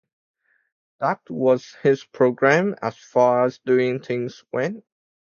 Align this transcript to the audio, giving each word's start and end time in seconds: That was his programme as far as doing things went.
That 0.99 1.21
was 1.29 1.73
his 1.83 2.03
programme 2.05 2.73
as 2.81 2.97
far 2.97 3.45
as 3.45 3.59
doing 3.59 3.99
things 4.01 4.43
went. 4.51 4.83